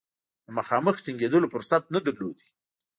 [0.45, 2.37] د مخامخ جنګېدلو فرصت نه درلود.